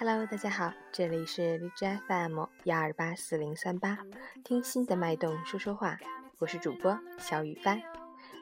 [0.00, 3.98] Hello，大家好，这里是荔枝 FM 幺二八四零三八，
[4.44, 5.98] 听心的脉动说说话，
[6.38, 7.82] 我是主播小雨帆。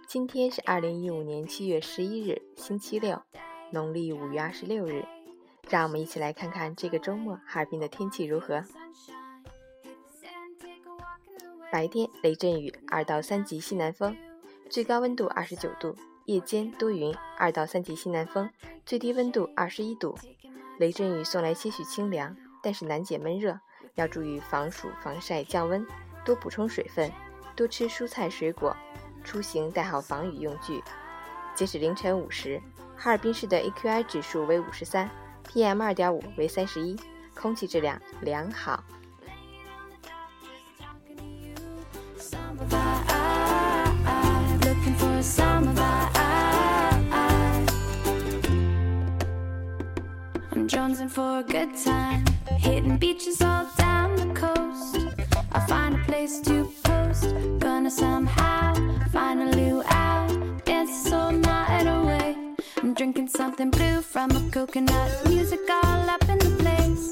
[0.06, 3.22] 今天是二零一五年七月十一日，星期六，
[3.70, 5.02] 农历五月二十六日。
[5.70, 8.62] 让我们一起来看看这个周末哈尔滨的天气如何。
[11.73, 14.14] 白天雷阵雨，二到三级西南风，
[14.68, 15.96] 最高温度二十九度；
[16.27, 18.50] 夜间多云，二到三级西南风，
[18.84, 20.18] 最低温度二十一度。
[20.78, 23.58] 雷阵雨送来些许清凉，但是难解闷热，
[23.94, 25.84] 要注意防暑、防晒、降温，
[26.24, 27.10] 多补充水分，
[27.54, 28.76] 多吃蔬菜水果，
[29.24, 30.82] 出行带好防雨用具。
[31.54, 32.60] 截止凌晨五时，
[32.96, 35.08] 哈尔滨市的 AQI 指数为五十三
[35.50, 36.94] ，PM 二点五为三十一，
[37.34, 38.82] 空气质量良好。
[50.56, 52.24] I'm jonesing for a good time.
[52.56, 54.96] Hitting beaches all down the coast.
[55.52, 57.34] I find a place to post.
[57.58, 58.72] Gonna somehow
[59.12, 60.64] find a new out.
[60.64, 62.34] Dance all night away.
[62.82, 65.28] I'm drinking something blue from a coconut.
[65.28, 67.04] Music all up in the place.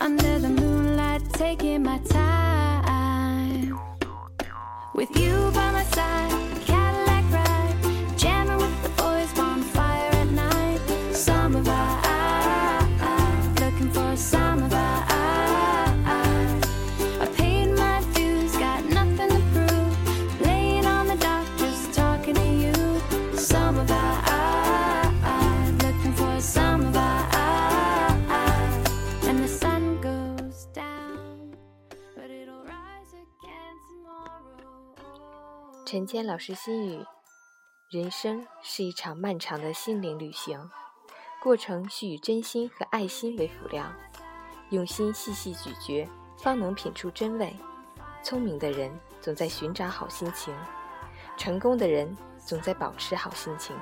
[0.00, 3.78] Under the moonlight, taking my time.
[4.92, 6.61] With you by my side.
[35.92, 37.04] 陈谦老师心语：
[37.90, 40.70] 人生是一场漫长的心灵旅行，
[41.42, 43.84] 过程需以真心和爱心为辅料，
[44.70, 46.08] 用心细细咀嚼，
[46.38, 47.52] 方能品出真味。
[48.22, 48.90] 聪明的人
[49.20, 50.54] 总在寻找好心情，
[51.36, 53.76] 成功的人总在保持好心情，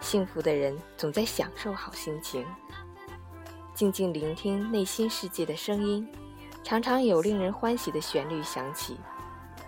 [0.00, 2.44] 幸福的人总在享受好心情。
[3.72, 6.06] 静静聆听内心世界的声音，
[6.62, 8.98] 常常有令人欢喜的旋律响起。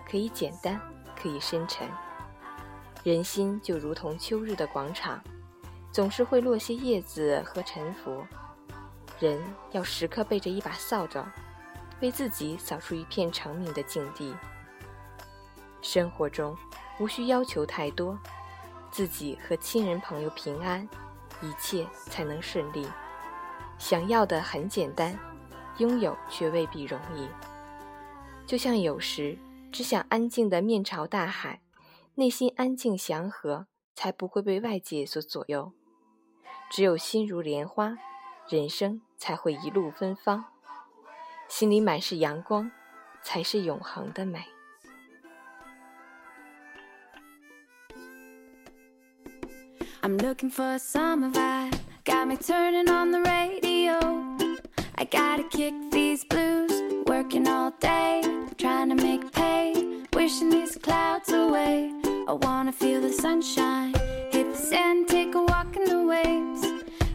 [0.07, 0.79] 可以简单。
[1.21, 1.87] 可以深沉，
[3.03, 5.21] 人心就如同秋日的广场，
[5.91, 8.25] 总是会落些叶子和沉浮。
[9.19, 9.39] 人
[9.71, 11.23] 要时刻背着一把扫帚，
[12.01, 14.35] 为自己扫出一片成名的境地。
[15.79, 16.57] 生活中
[16.99, 18.17] 无需要求太多，
[18.89, 20.87] 自己和亲人朋友平安，
[21.39, 22.87] 一切才能顺利。
[23.77, 25.15] 想要的很简单，
[25.77, 27.27] 拥有却未必容易。
[28.47, 29.37] 就像有时。
[29.71, 31.61] 只想安静的面朝大海
[32.15, 35.71] 内心安静祥和才不会被外界所左右
[36.69, 37.97] 只有心如莲花
[38.49, 40.43] 人生才会一路芬芳
[41.47, 42.69] 心里满是阳光
[43.23, 44.43] 才是永恒的美
[50.01, 53.91] i'm looking for a summer vibe got me turning on the radio
[54.95, 56.73] i gotta kick these blues
[57.05, 58.21] working all day
[58.57, 59.50] trying to make pay
[60.30, 61.92] wishing these clouds away.
[62.28, 63.94] I wanna feel the sunshine,
[64.30, 66.66] hit the sand, take a walk in the waves.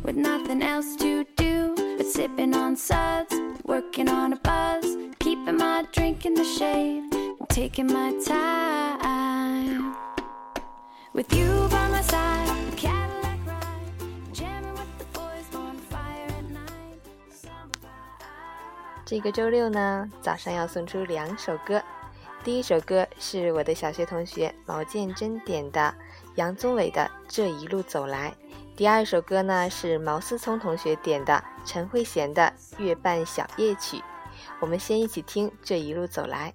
[0.04, 5.86] With nothing else to do but sipping on suds, working on a buzz, keeping my
[5.92, 9.96] drink in the shade, and taking my time.
[11.14, 17.02] With you by my side, Cadillac ride, jamming with the boys, bonfire at night.
[19.06, 21.82] 这个周六呢，早上要送出两首歌。
[22.47, 25.93] 第一首歌是我的小学同学毛建真点的
[26.37, 28.31] 杨宗纬的《这一路走来》。
[28.77, 33.97] 第二首歌呢是毛思聪同学点的陈慧娴的《月半小夜曲》。
[34.61, 36.55] 我们先一起听《这一路走来》。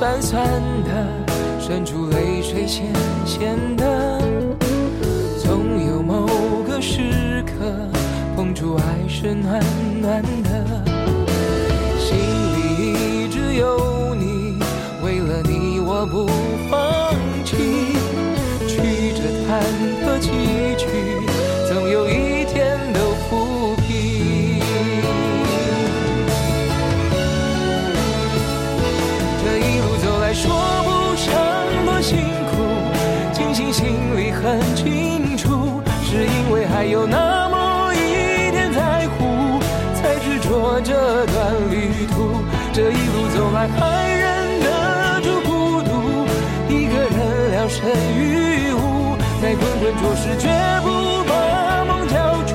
[0.00, 0.42] 酸酸
[0.82, 1.30] 的，
[1.60, 2.86] 渗出泪水，咸
[3.26, 3.89] 咸的。
[34.30, 39.58] 很清楚，是因为还有那么一点在乎，
[39.94, 40.94] 才执着这
[41.26, 42.30] 段旅途。
[42.72, 46.24] 这一路走来，还忍得住孤独，
[46.72, 47.84] 一个人聊胜
[48.16, 50.48] 于无，在滚滚浊世，绝
[50.82, 52.54] 不把梦交出，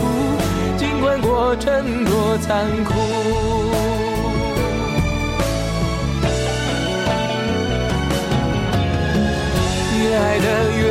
[0.77, 3.84] 尽管过程多残酷。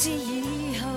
[0.00, 0.89] 知以后。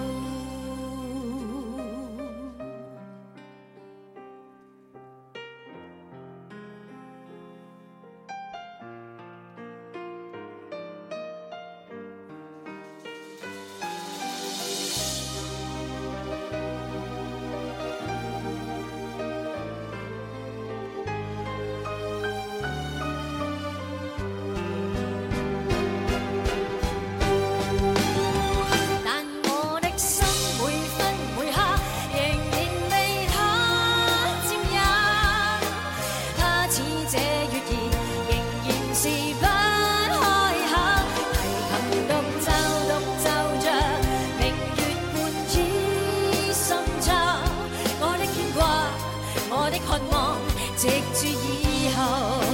[50.84, 52.53] 直住以后。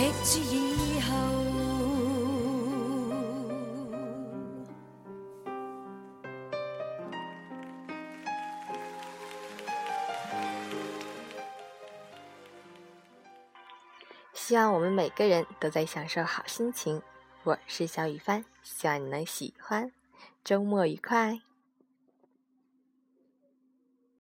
[0.00, 1.12] 以后。
[14.32, 17.02] 希望我们每个人都在享受好心情。
[17.42, 19.92] 我是小雨帆，希望你能喜欢。
[20.44, 21.42] 周末愉快！